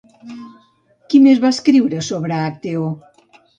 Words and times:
Qui 1.11 1.19
més 1.27 1.43
va 1.45 1.53
escriure 1.57 2.01
sobre 2.09 2.43
Acteó? 2.49 2.91